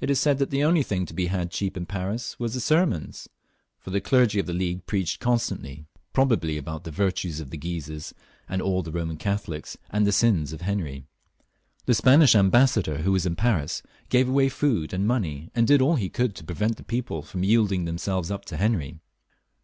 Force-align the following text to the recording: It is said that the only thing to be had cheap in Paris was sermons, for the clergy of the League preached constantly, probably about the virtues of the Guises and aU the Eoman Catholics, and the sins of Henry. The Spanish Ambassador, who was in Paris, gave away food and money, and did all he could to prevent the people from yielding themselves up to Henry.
It 0.00 0.08
is 0.08 0.20
said 0.20 0.38
that 0.38 0.50
the 0.50 0.62
only 0.62 0.84
thing 0.84 1.04
to 1.06 1.12
be 1.12 1.26
had 1.26 1.50
cheap 1.50 1.76
in 1.76 1.84
Paris 1.84 2.38
was 2.38 2.62
sermons, 2.62 3.28
for 3.80 3.90
the 3.90 4.00
clergy 4.00 4.38
of 4.38 4.46
the 4.46 4.52
League 4.52 4.86
preached 4.86 5.18
constantly, 5.18 5.84
probably 6.12 6.56
about 6.56 6.84
the 6.84 6.92
virtues 6.92 7.40
of 7.40 7.50
the 7.50 7.56
Guises 7.56 8.14
and 8.48 8.62
aU 8.62 8.82
the 8.82 8.92
Eoman 8.92 9.18
Catholics, 9.18 9.76
and 9.90 10.06
the 10.06 10.12
sins 10.12 10.52
of 10.52 10.60
Henry. 10.60 11.06
The 11.86 11.94
Spanish 11.94 12.36
Ambassador, 12.36 12.98
who 12.98 13.10
was 13.10 13.26
in 13.26 13.34
Paris, 13.34 13.82
gave 14.10 14.28
away 14.28 14.48
food 14.48 14.92
and 14.92 15.08
money, 15.08 15.50
and 15.56 15.66
did 15.66 15.82
all 15.82 15.96
he 15.96 16.08
could 16.08 16.36
to 16.36 16.44
prevent 16.44 16.76
the 16.76 16.84
people 16.84 17.22
from 17.22 17.42
yielding 17.42 17.84
themselves 17.84 18.30
up 18.30 18.44
to 18.44 18.58
Henry. 18.58 19.00